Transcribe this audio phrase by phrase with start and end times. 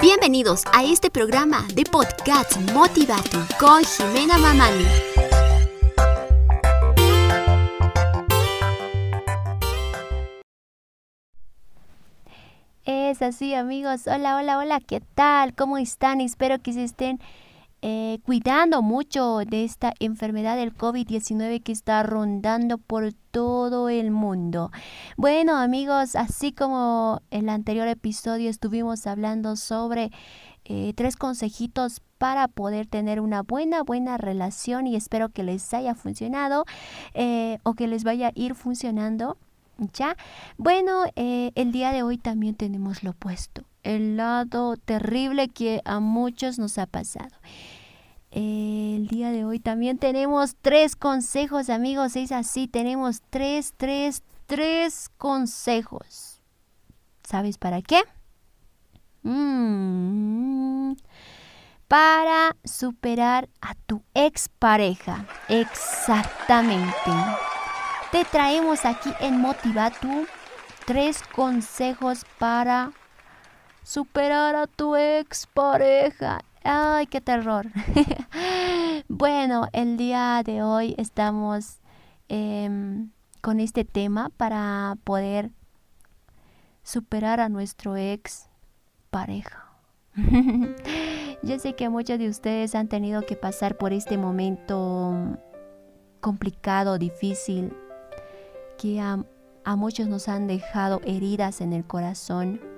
[0.00, 4.86] Bienvenidos a este programa de podcast Motivatu con Jimena Mamani.
[12.84, 15.54] Es así amigos, hola, hola, hola, ¿qué tal?
[15.54, 16.20] ¿Cómo están?
[16.20, 17.20] Espero que se estén
[17.82, 24.70] eh, cuidando mucho de esta enfermedad del COVID-19 que está rondando por todo el mundo.
[25.16, 30.10] Bueno amigos, así como en el anterior episodio estuvimos hablando sobre
[30.66, 35.94] eh, tres consejitos para poder tener una buena, buena relación y espero que les haya
[35.94, 36.66] funcionado
[37.14, 39.38] eh, o que les vaya a ir funcionando.
[39.94, 40.14] ¿Ya?
[40.58, 46.58] Bueno, el día de hoy también tenemos lo opuesto el lado terrible que a muchos
[46.58, 47.34] nos ha pasado.
[48.30, 52.14] El día de hoy también tenemos tres consejos, amigos.
[52.14, 56.40] Es así, tenemos tres, tres, tres consejos.
[57.24, 58.02] ¿Sabes para qué?
[59.22, 60.94] Mm,
[61.88, 65.26] para superar a tu expareja.
[65.48, 67.10] Exactamente.
[68.12, 70.26] Te traemos aquí en Motivatu
[70.86, 72.92] tres consejos para
[73.90, 76.42] superar a tu expareja.
[76.62, 77.66] Ay, qué terror.
[79.08, 81.80] bueno, el día de hoy estamos
[82.28, 85.50] em, con este tema para poder
[86.84, 88.48] superar a nuestro ex
[89.10, 89.72] pareja.
[91.42, 95.36] Yo sé que muchos de ustedes han tenido que pasar por este momento
[96.20, 97.76] complicado, difícil,
[98.78, 102.69] que a muchos nos han dejado heridas en el corazón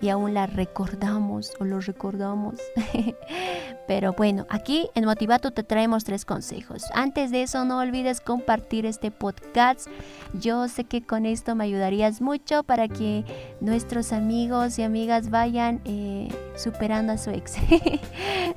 [0.00, 2.60] y aún la recordamos o lo recordamos.
[3.88, 6.84] Pero bueno, aquí en Motivato te traemos tres consejos.
[6.92, 9.88] Antes de eso, no olvides compartir este podcast.
[10.34, 13.24] Yo sé que con esto me ayudarías mucho para que
[13.62, 17.54] nuestros amigos y amigas vayan eh, superando a su ex.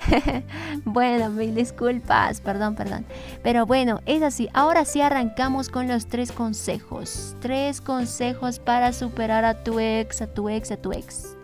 [0.83, 3.05] bueno, mil disculpas, perdón, perdón.
[3.41, 4.49] Pero bueno, es así.
[4.53, 7.37] Ahora sí arrancamos con los tres consejos.
[7.39, 11.37] Tres consejos para superar a tu ex, a tu ex, a tu ex.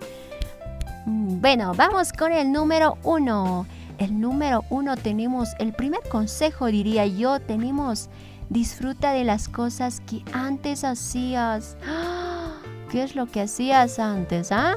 [1.06, 3.66] Mm, bueno, vamos con el número uno.
[3.98, 8.10] El número uno tenemos, el primer consejo diría yo, tenemos,
[8.50, 11.78] disfruta de las cosas que antes hacías.
[12.92, 14.52] ¿Qué es lo que hacías antes?
[14.52, 14.76] Ah?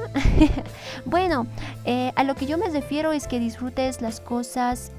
[1.05, 1.47] bueno,
[1.85, 4.91] eh, a lo que yo me refiero es que disfrutes las cosas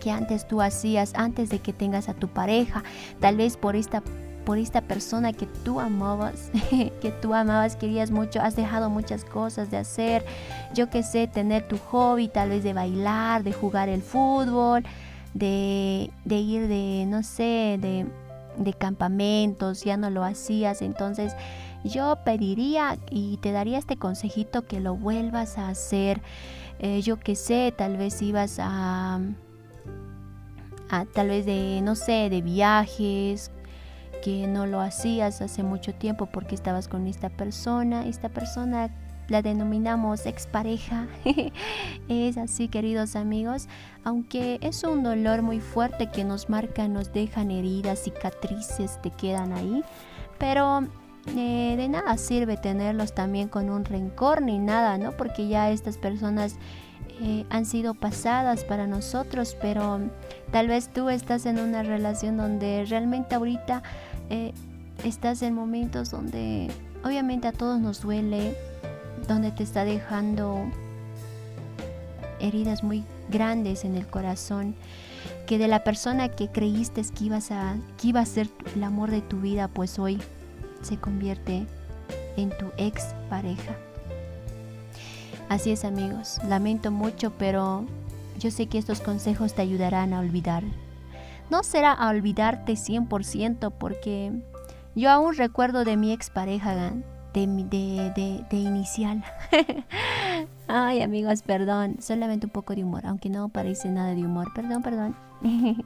[0.00, 2.82] que antes tú hacías, antes de que tengas a tu pareja.
[3.20, 4.02] Tal vez por esta
[4.48, 9.70] por esta persona que tú amabas, que tú amabas, querías mucho, has dejado muchas cosas
[9.70, 10.24] de hacer,
[10.72, 14.84] yo que sé, tener tu hobby, tal vez de bailar, de jugar el fútbol,
[15.34, 18.06] de, ir de, no sé, de,
[18.56, 21.34] de campamentos, ya no lo hacías, entonces
[21.84, 26.22] yo pediría y te daría este consejito que lo vuelvas a hacer.
[26.78, 29.20] Eh, yo que sé, tal vez ibas a,
[30.88, 33.50] a, tal vez de, no sé, de viajes,
[34.22, 38.06] que no lo hacías hace mucho tiempo porque estabas con esta persona.
[38.06, 38.90] Esta persona
[39.28, 41.06] la denominamos expareja.
[42.08, 43.68] es así, queridos amigos.
[44.04, 49.52] Aunque es un dolor muy fuerte que nos marca, nos dejan heridas, cicatrices, te quedan
[49.52, 49.82] ahí.
[50.38, 50.86] Pero
[51.36, 55.12] eh, de nada sirve tenerlos también con un rencor ni nada, ¿no?
[55.12, 56.56] Porque ya estas personas
[57.20, 60.00] eh, han sido pasadas para nosotros, pero
[60.52, 63.82] tal vez tú estás en una relación donde realmente ahorita
[64.30, 64.52] eh,
[65.04, 66.70] estás en momentos donde
[67.04, 68.56] obviamente a todos nos duele,
[69.26, 70.70] donde te está dejando
[72.40, 74.76] heridas muy grandes en el corazón,
[75.46, 79.10] que de la persona que creíste que ibas a que iba a ser el amor
[79.10, 80.20] de tu vida, pues hoy
[80.82, 81.66] se convierte
[82.36, 83.87] en tu ex pareja.
[85.48, 87.86] Así es amigos, lamento mucho, pero
[88.38, 90.62] yo sé que estos consejos te ayudarán a olvidar.
[91.50, 94.32] No será a olvidarte 100% porque
[94.94, 99.24] yo aún recuerdo de mi expareja, de, de, de inicial.
[100.68, 104.82] Ay amigos, perdón, solamente un poco de humor, aunque no parece nada de humor, perdón,
[104.82, 105.16] perdón.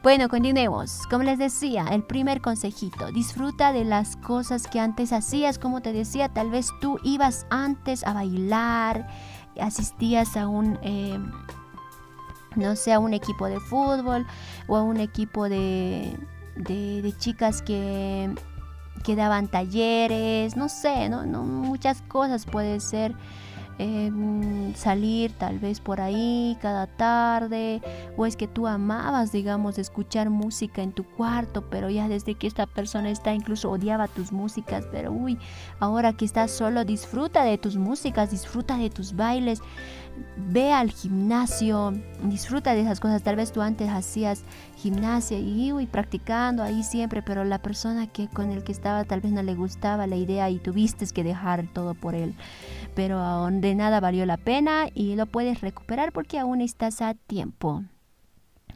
[0.00, 1.08] Bueno, continuemos.
[1.10, 5.58] Como les decía, el primer consejito, disfruta de las cosas que antes hacías.
[5.58, 9.08] Como te decía, tal vez tú ibas antes a bailar,
[9.60, 11.18] asistías a un, eh,
[12.54, 14.24] no sé, a un equipo de fútbol
[14.68, 16.16] o a un equipo de,
[16.54, 18.32] de, chicas que,
[19.02, 21.26] que daban talleres, no sé, ¿no?
[21.26, 23.16] no muchas cosas puede ser.
[23.80, 27.80] Em, salir tal vez por ahí cada tarde
[28.16, 32.48] o es que tú amabas digamos escuchar música en tu cuarto pero ya desde que
[32.48, 35.38] esta persona está incluso odiaba tus músicas pero uy
[35.78, 39.62] ahora que estás solo disfruta de tus músicas disfruta de tus bailes
[40.36, 41.92] ve al gimnasio,
[42.24, 43.22] disfruta de esas cosas.
[43.22, 44.42] Tal vez tú antes hacías
[44.76, 49.32] gimnasia y, practicando ahí siempre, pero la persona que con el que estaba tal vez
[49.32, 52.34] no le gustaba la idea y tuviste que dejar todo por él.
[52.94, 57.84] Pero de nada valió la pena y lo puedes recuperar porque aún estás a tiempo.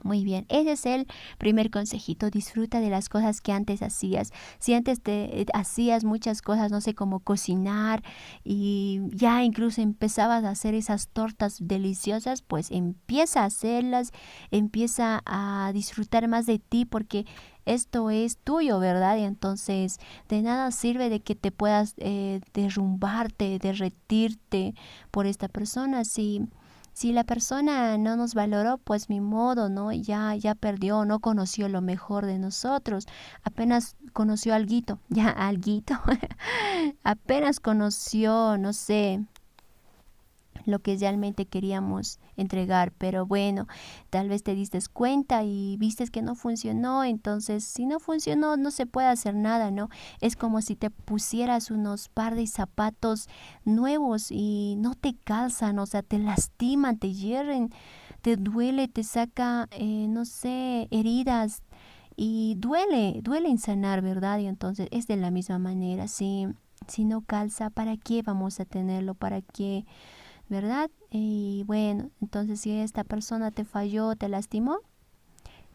[0.02, 1.06] Muy bien, ese es el
[1.38, 2.28] primer consejito.
[2.28, 4.32] Disfruta de las cosas que antes hacías.
[4.58, 8.02] Si antes te eh, hacías muchas cosas, no sé, como cocinar
[8.42, 14.10] y ya incluso empezabas a hacer esas tortas deliciosas, pues empieza a hacerlas,
[14.50, 17.24] empieza a disfrutar más de ti porque
[17.64, 19.16] esto es tuyo, ¿verdad?
[19.18, 24.74] Y entonces de nada sirve de que te puedas eh, derrumbarte, derretirte
[25.12, 26.48] por esta persona si
[26.92, 29.92] si la persona no nos valoró, pues mi modo, ¿no?
[29.92, 33.06] Ya, ya perdió, no conoció lo mejor de nosotros,
[33.42, 35.94] apenas conoció alguito, ya alguito,
[37.04, 39.24] apenas conoció, no sé,
[40.64, 42.92] lo que realmente queríamos entregar.
[42.92, 43.66] Pero bueno,
[44.10, 47.04] tal vez te diste cuenta y vistes que no funcionó.
[47.04, 49.88] Entonces, si no funcionó, no se puede hacer nada, ¿no?
[50.20, 53.28] Es como si te pusieras unos par de zapatos
[53.64, 57.70] nuevos y no te calzan, o sea, te lastiman, te hierren,
[58.22, 61.62] te duele, te saca, eh, no sé, heridas.
[62.16, 64.38] Y duele, duele en sanar, ¿verdad?
[64.38, 66.46] Y entonces es de la misma manera, si,
[66.86, 69.14] si no calza, ¿para qué vamos a tenerlo?
[69.14, 69.84] ¿Para qué?
[70.48, 70.90] ¿Verdad?
[71.10, 74.78] Y bueno, entonces si esta persona te falló, te lastimó,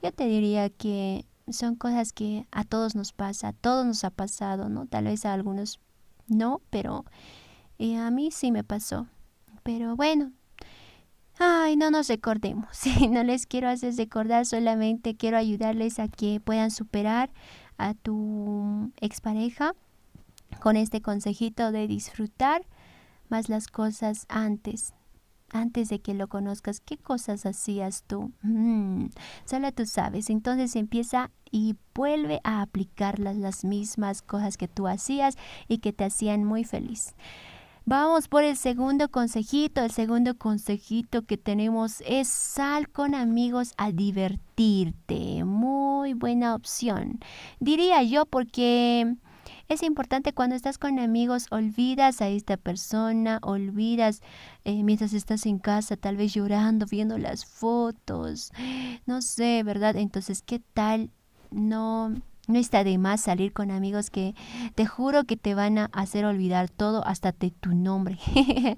[0.02, 4.10] yo te diría que son cosas que a todos nos pasa, a todos nos ha
[4.10, 4.86] pasado, ¿no?
[4.86, 5.80] Tal vez a algunos
[6.28, 7.06] no, pero
[7.80, 9.08] eh, a mí sí me pasó.
[9.64, 10.32] Pero bueno,
[11.40, 12.68] ay, no nos recordemos,
[13.10, 17.30] no les quiero hacer recordar, solamente quiero ayudarles a que puedan superar
[17.78, 19.76] a tu expareja
[20.60, 22.66] con este consejito de disfrutar
[23.30, 24.94] más las cosas antes,
[25.52, 28.32] antes de que lo conozcas, ¿qué cosas hacías tú?
[28.42, 29.08] Mm,
[29.46, 30.30] solo tú sabes.
[30.30, 35.36] Entonces empieza y vuelve a aplicarlas las mismas cosas que tú hacías
[35.68, 37.16] y que te hacían muy feliz.
[37.90, 39.82] Vamos por el segundo consejito.
[39.82, 45.46] El segundo consejito que tenemos es sal con amigos a divertirte.
[45.46, 47.22] Muy buena opción.
[47.62, 49.16] Diría yo porque
[49.70, 54.22] es importante cuando estás con amigos, olvidas a esta persona, olvidas
[54.64, 58.52] eh, mientras estás en casa, tal vez llorando, viendo las fotos,
[59.06, 59.96] no sé, ¿verdad?
[59.96, 61.12] Entonces, ¿qué tal?
[61.52, 62.14] No,
[62.48, 64.34] no está de más salir con amigos que
[64.76, 68.18] te juro que te van a hacer olvidar todo hasta de tu nombre.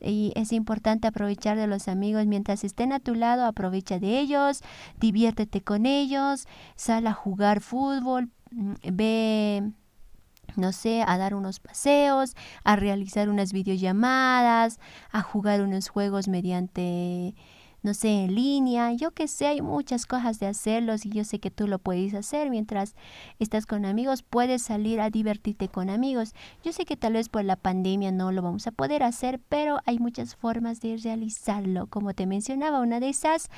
[0.00, 4.62] y es importante aprovechar de los amigos mientras estén a tu lado, aprovecha de ellos,
[5.00, 6.46] diviértete con ellos,
[6.76, 9.72] sal a jugar fútbol, mm, ve
[10.58, 12.34] no sé, a dar unos paseos,
[12.64, 14.78] a realizar unas videollamadas,
[15.10, 17.34] a jugar unos juegos mediante,
[17.82, 18.92] no sé, en línea.
[18.92, 22.12] Yo que sé, hay muchas cosas de hacerlos y yo sé que tú lo puedes
[22.14, 22.94] hacer mientras
[23.38, 24.22] estás con amigos.
[24.22, 26.34] Puedes salir a divertirte con amigos.
[26.64, 29.78] Yo sé que tal vez por la pandemia no lo vamos a poder hacer, pero
[29.86, 31.86] hay muchas formas de realizarlo.
[31.86, 33.48] Como te mencionaba, una de esas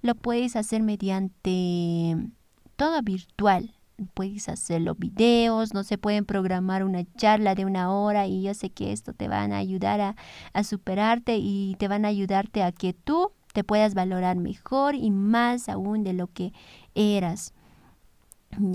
[0.00, 2.16] lo puedes hacer mediante
[2.76, 3.72] todo virtual
[4.14, 8.70] puedes hacerlo videos, no se pueden programar una charla de una hora y yo sé
[8.70, 10.16] que esto te van a ayudar a,
[10.52, 15.10] a superarte y te van a ayudarte a que tú te puedas valorar mejor y
[15.10, 16.52] más aún de lo que
[16.94, 17.54] eras.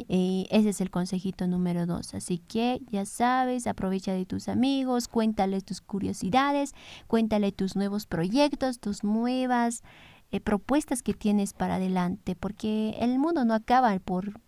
[0.07, 2.13] Y ese es el consejito número dos.
[2.13, 6.73] Así que ya sabes, aprovecha de tus amigos, cuéntale tus curiosidades,
[7.07, 9.83] cuéntale tus nuevos proyectos, tus nuevas
[10.31, 14.39] eh, propuestas que tienes para adelante, porque el mundo no acaba por,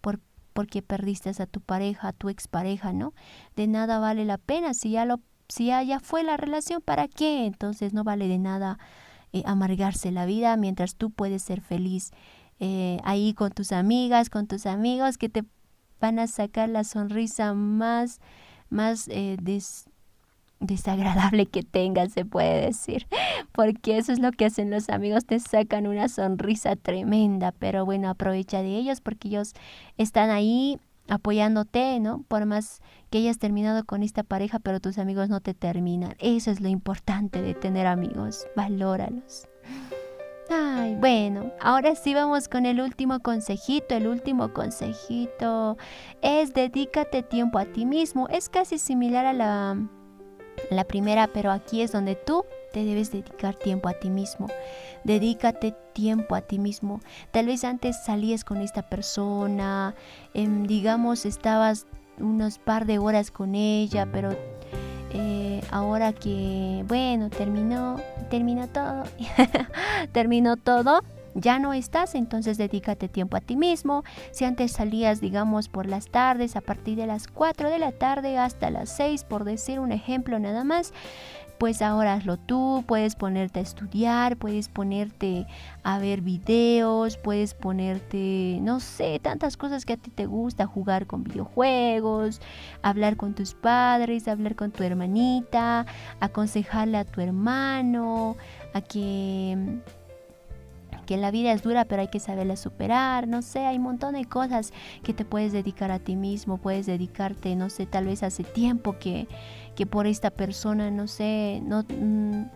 [0.00, 0.20] por
[0.52, 3.14] porque perdiste a tu pareja, a tu expareja, ¿no?
[3.54, 7.46] De nada vale la pena si ya lo si ya, fue la relación, ¿para qué?
[7.46, 8.78] Entonces no vale de nada
[9.32, 12.10] eh, amargarse la vida mientras tú puedes ser feliz
[12.60, 15.44] eh, ahí con tus amigas, con tus amigos que te
[16.00, 18.20] van a sacar la sonrisa más,
[18.68, 19.36] más eh,
[20.60, 23.06] desagradable que tengas, se puede decir,
[23.52, 28.08] porque eso es lo que hacen los amigos, te sacan una sonrisa tremenda, pero bueno,
[28.08, 29.54] aprovecha de ellos porque ellos
[29.96, 32.22] están ahí apoyándote, ¿no?
[32.28, 36.14] Por más que hayas terminado con esta pareja, pero tus amigos no te terminan.
[36.18, 39.48] Eso es lo importante de tener amigos, valóralos.
[40.50, 43.94] Ay, bueno, ahora sí vamos con el último consejito.
[43.94, 45.76] El último consejito
[46.22, 48.28] es dedícate tiempo a ti mismo.
[48.28, 49.76] Es casi similar a la
[50.70, 54.48] La primera, pero aquí es donde tú te debes dedicar tiempo a ti mismo.
[55.04, 57.00] Dedícate tiempo a ti mismo.
[57.30, 59.94] Tal vez antes salías con esta persona,
[60.34, 61.86] em, digamos, estabas
[62.18, 64.30] unos par de horas con ella, pero
[65.12, 68.00] eh, ahora que, bueno, terminó,
[68.30, 69.04] terminó todo,
[70.12, 71.00] terminó todo,
[71.34, 74.04] ya no estás, entonces dedícate tiempo a ti mismo.
[74.30, 78.38] Si antes salías, digamos, por las tardes, a partir de las 4 de la tarde
[78.38, 80.92] hasta las 6, por decir un ejemplo nada más,
[81.58, 85.46] pues ahora hazlo tú, puedes ponerte a estudiar, puedes ponerte
[85.82, 91.06] a ver videos, puedes ponerte, no sé, tantas cosas que a ti te gusta, jugar
[91.06, 92.40] con videojuegos,
[92.82, 95.84] hablar con tus padres, hablar con tu hermanita,
[96.20, 98.36] aconsejarle a tu hermano,
[98.72, 99.80] a que
[101.08, 104.12] que la vida es dura, pero hay que saberla superar, no sé, hay un montón
[104.12, 108.22] de cosas que te puedes dedicar a ti mismo, puedes dedicarte, no sé, tal vez
[108.22, 109.26] hace tiempo que,
[109.74, 112.50] que por esta persona, no sé, no, mm,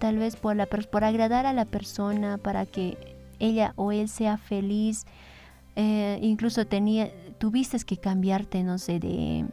[0.00, 2.98] tal vez por, la, por agradar a la persona, para que
[3.38, 5.06] ella o él sea feliz,
[5.76, 9.46] eh, incluso tenía, tuviste que cambiarte, no sé, de,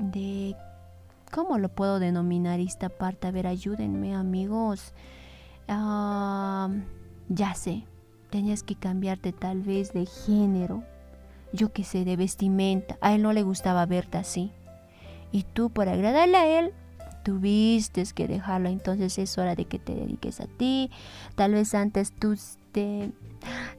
[0.00, 0.56] de,
[1.30, 3.28] ¿cómo lo puedo denominar esta parte?
[3.28, 4.92] A ver, ayúdenme amigos.
[5.68, 6.68] Ah,
[7.28, 7.84] ya sé,
[8.30, 10.82] tenías que cambiarte tal vez de género,
[11.52, 12.98] yo qué sé, de vestimenta.
[13.00, 14.52] A él no le gustaba verte así.
[15.32, 16.72] Y tú, por agradarle a él,
[17.24, 18.68] tuviste que dejarlo.
[18.68, 20.90] Entonces es hora de que te dediques a ti.
[21.34, 22.36] Tal vez antes tú
[22.72, 23.10] te,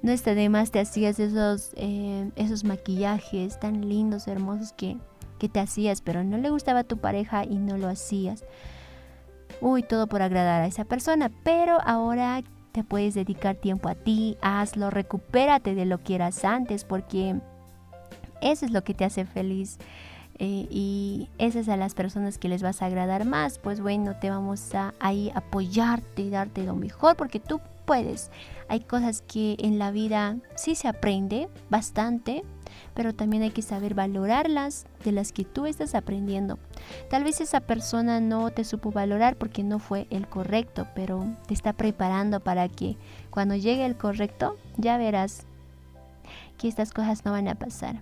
[0.01, 4.97] no está de más te hacías esos, eh, esos maquillajes tan lindos, hermosos que,
[5.39, 8.43] que te hacías, pero no le gustaba a tu pareja y no lo hacías.
[9.61, 11.31] Uy, todo por agradar a esa persona.
[11.43, 12.43] Pero ahora
[12.83, 17.35] puedes dedicar tiempo a ti, hazlo, recupérate de lo que eras antes, porque
[18.41, 19.77] eso es lo que te hace feliz.
[20.39, 24.29] Eh, y esas a las personas que les vas a agradar más, pues bueno, te
[24.29, 28.29] vamos a ahí apoyarte y darte lo mejor, porque tú puedes.
[28.67, 32.43] Hay cosas que en la vida sí se aprende bastante,
[32.93, 36.59] pero también hay que saber valorarlas de las que tú estás aprendiendo.
[37.09, 41.55] Tal vez esa persona no te supo valorar porque no fue el correcto, pero te
[41.55, 42.97] está preparando para que
[43.31, 45.47] cuando llegue el correcto ya verás
[46.57, 48.01] que estas cosas no van a pasar.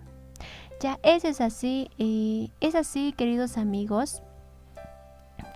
[0.82, 4.22] Ya, eso es así, y es así, queridos amigos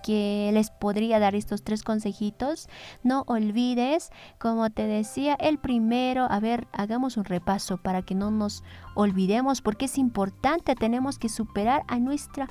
[0.02, 2.68] que les podría dar estos tres consejitos.
[3.02, 8.30] No olvides, como te decía, el primero, a ver, hagamos un repaso para que no
[8.30, 8.62] nos
[8.94, 12.48] olvidemos porque es importante, tenemos que superar a nuestra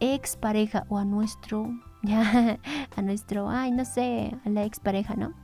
[0.00, 1.70] expareja o a nuestro,
[2.02, 2.58] ya,
[2.96, 5.34] a nuestro, ay, no sé, a la expareja, ¿no?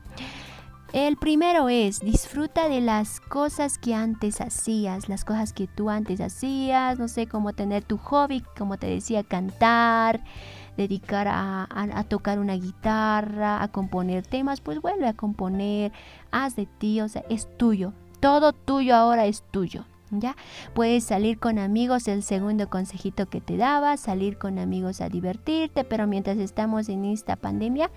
[0.93, 6.21] El primero es, disfruta de las cosas que antes hacías, las cosas que tú antes
[6.21, 10.23] hacías, no sé, como tener tu hobby, como te decía, cantar,
[10.77, 15.93] dedicar a, tocar una guitarra, a componer temas, pues vuelve a componer,
[16.31, 19.85] haz de ti, o sea, es tuyo, todo tuyo ahora es tuyo.
[20.13, 20.37] ¿Ya?
[20.73, 25.83] Puedes salir con amigos, el segundo consejito que te daba, salir con amigos a divertirte,
[25.83, 27.91] pero mientras estamos en esta pandemia,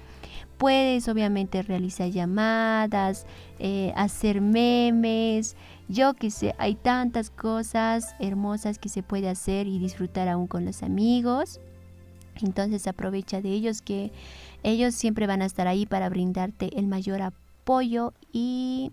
[0.57, 3.27] puedes obviamente realizar llamadas,
[3.59, 5.55] eh, hacer memes,
[5.87, 10.65] yo que sé, hay tantas cosas hermosas que se puede hacer y disfrutar aún con
[10.65, 11.59] los amigos.
[12.41, 14.11] Entonces aprovecha de ellos que
[14.63, 18.91] ellos siempre van a estar ahí para brindarte el mayor apoyo y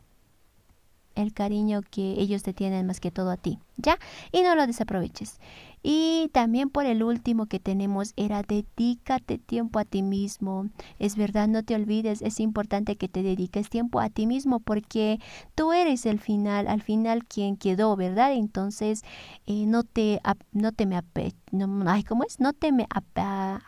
[1.14, 3.98] el cariño que ellos te tienen más que todo a ti, ¿ya?
[4.32, 5.40] Y no lo desaproveches.
[5.88, 10.68] Y también por el último que tenemos era dedícate tiempo a ti mismo.
[10.98, 15.20] Es verdad, no te olvides, es importante que te dediques tiempo a ti mismo porque
[15.54, 18.32] tú eres el final, al final quien quedó, ¿verdad?
[18.32, 19.04] Entonces,
[19.46, 22.40] eh, no te, no te me ape, no, ay, ¿cómo es?
[22.40, 22.88] No te me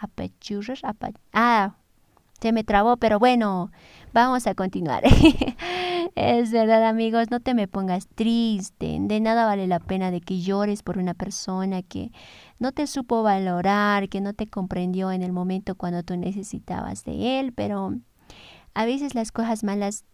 [0.00, 0.82] apechurres,
[1.32, 1.76] ah,
[2.40, 3.70] se me trabó, pero bueno,
[4.12, 5.02] vamos a continuar.
[6.14, 8.98] es verdad, amigos, no te me pongas triste.
[9.00, 12.12] De nada vale la pena de que llores por una persona que
[12.58, 17.40] no te supo valorar, que no te comprendió en el momento cuando tú necesitabas de
[17.40, 17.94] él, pero
[18.74, 20.04] a veces las cosas malas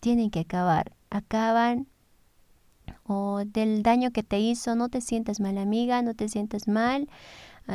[0.00, 0.92] tienen que acabar.
[1.10, 1.86] Acaban
[3.04, 7.08] o del daño que te hizo, no te sientas mal amiga, no te sientas mal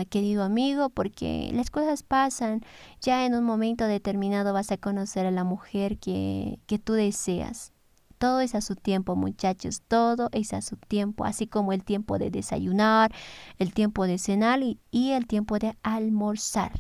[0.10, 2.62] querido amigo, porque las cosas pasan.
[3.02, 7.74] Ya en un momento determinado vas a conocer a la mujer que, que tú deseas.
[8.18, 12.20] Todo es a su tiempo, muchachos, todo es a su tiempo, así como el tiempo
[12.20, 13.12] de desayunar,
[13.58, 16.72] el tiempo de cenar y, y el tiempo de almorzar.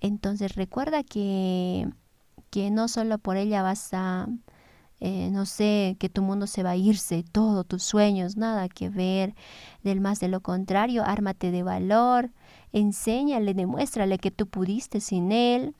[0.00, 1.88] Entonces recuerda que,
[2.50, 4.28] que no solo por ella vas a
[5.00, 8.88] eh, no sé, que tu mundo se va a irse, todo, tus sueños, nada que
[8.88, 9.34] ver.
[9.82, 12.30] Del más de lo contrario, ármate de valor,
[12.72, 15.74] enséñale, demuéstrale que tú pudiste sin él,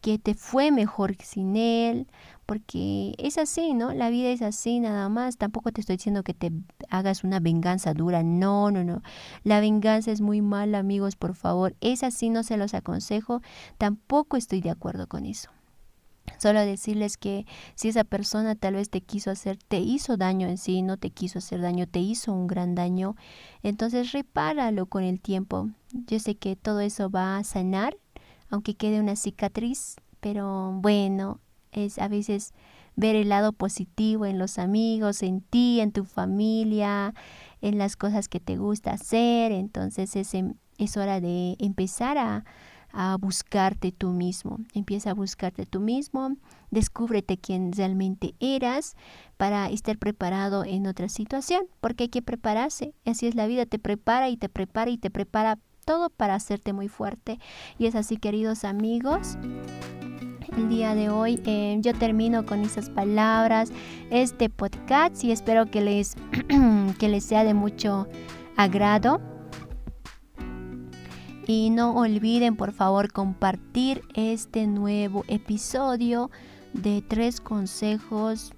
[0.00, 2.06] que te fue mejor sin él,
[2.46, 3.92] porque es así, ¿no?
[3.92, 5.36] La vida es así nada más.
[5.36, 6.50] Tampoco te estoy diciendo que te
[6.88, 8.24] hagas una venganza dura.
[8.24, 9.02] No, no, no.
[9.44, 11.76] La venganza es muy mala, amigos, por favor.
[11.80, 13.40] Es así, no se los aconsejo.
[13.78, 15.50] Tampoco estoy de acuerdo con eso.
[16.40, 17.44] Solo decirles que
[17.74, 21.10] si esa persona tal vez te quiso hacer, te hizo daño en sí, no te
[21.10, 23.14] quiso hacer daño, te hizo un gran daño,
[23.62, 25.68] entonces repáralo con el tiempo.
[25.92, 27.98] Yo sé que todo eso va a sanar,
[28.48, 31.40] aunque quede una cicatriz, pero bueno,
[31.72, 32.54] es a veces
[32.96, 37.12] ver el lado positivo en los amigos, en ti, en tu familia,
[37.60, 39.52] en las cosas que te gusta hacer.
[39.52, 42.44] Entonces es, em, es hora de empezar a,
[42.92, 44.58] a buscarte tú mismo.
[44.74, 46.36] Empieza a buscarte tú mismo,
[46.70, 48.96] descúbrete quién realmente eras
[49.36, 52.94] para estar preparado en otra situación, porque hay que prepararse.
[53.04, 56.72] Así es la vida, te prepara y te prepara y te prepara todo para hacerte
[56.72, 57.38] muy fuerte.
[57.78, 59.36] Y es así, queridos amigos
[60.56, 61.40] el día de hoy.
[61.44, 63.72] Eh, yo termino con esas palabras
[64.10, 66.16] este podcast y espero que les,
[66.98, 68.08] que les sea de mucho
[68.56, 69.20] agrado.
[71.50, 76.30] Y no olviden por favor compartir este nuevo episodio
[76.74, 78.52] de tres consejos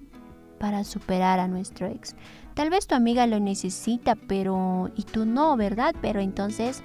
[0.59, 2.15] para superar a nuestro ex.
[2.53, 5.95] Tal vez tu amiga lo necesita, pero y tú no, ¿verdad?
[6.03, 6.83] Pero entonces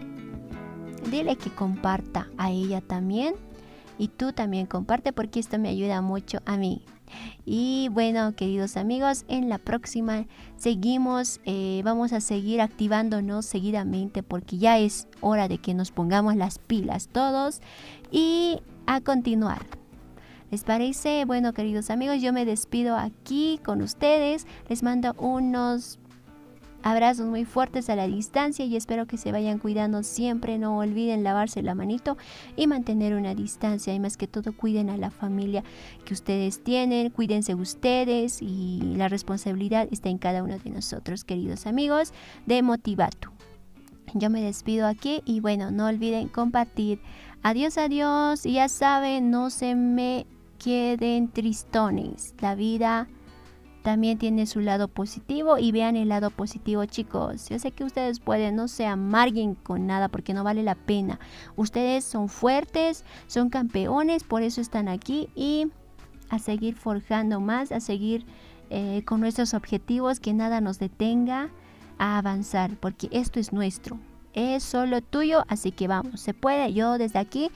[1.11, 3.35] dile que comparta a ella también
[3.99, 6.83] y tú también comparte porque esto me ayuda mucho a mí.
[7.45, 10.27] Y bueno, queridos amigos, en la próxima
[10.57, 16.37] seguimos, eh, vamos a seguir activándonos seguidamente porque ya es hora de que nos pongamos
[16.37, 17.61] las pilas todos
[18.11, 19.65] y a continuar.
[20.51, 21.25] ¿Les parece?
[21.27, 24.47] Bueno, queridos amigos, yo me despido aquí con ustedes.
[24.69, 25.99] Les mando unos
[26.83, 30.59] Abrazos muy fuertes a la distancia y espero que se vayan cuidando siempre.
[30.59, 32.17] No olviden lavarse la manito
[32.57, 33.93] y mantener una distancia.
[33.93, 35.65] Y más que todo, cuiden a la familia
[36.05, 37.11] que ustedes tienen.
[37.11, 42.13] Cuídense ustedes y la responsabilidad está en cada uno de nosotros, queridos amigos
[42.47, 43.31] de Motivatu.
[44.15, 47.01] Yo me despido aquí y bueno, no olviden compartir.
[47.43, 48.47] Adiós, adiós.
[48.47, 50.27] Y ya saben, no se me
[50.59, 52.35] queden tristones.
[52.41, 53.09] La vida
[53.83, 57.49] también tiene su lado positivo y vean el lado positivo chicos.
[57.49, 61.19] Yo sé que ustedes pueden, no se amarguen con nada porque no vale la pena.
[61.57, 65.69] Ustedes son fuertes, son campeones, por eso están aquí y
[66.29, 68.27] a seguir forjando más, a seguir
[68.71, 71.49] eh, con nuestros objetivos, que nada nos detenga
[71.99, 73.99] a avanzar, porque esto es nuestro,
[74.35, 76.73] es solo tuyo, así que vamos, se puede.
[76.73, 77.51] Yo desde aquí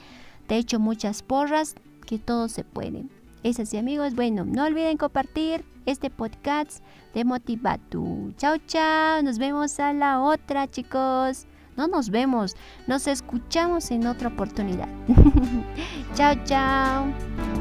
[0.47, 3.05] te echo muchas porras, que todo se puede.
[3.43, 6.81] Es así amigos, bueno, no olviden compartir este podcast
[7.13, 8.33] de Motivatu.
[8.37, 11.45] Chao, chao, nos vemos a la otra chicos.
[11.75, 12.55] No nos vemos,
[12.87, 14.87] nos escuchamos en otra oportunidad.
[16.15, 17.52] chao, chao.